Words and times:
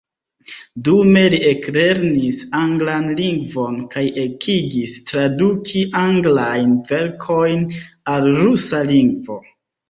Dume 0.85 1.19
li 1.33 1.39
eklernis 1.49 2.39
anglan 2.59 3.05
lingvon 3.19 3.75
kaj 3.91 4.03
ekigis 4.23 4.95
traduki 5.11 5.83
anglajn 6.01 6.73
verkojn 6.89 7.63
al 8.17 8.31
rusa 8.41 8.83
lingvo. 8.91 9.39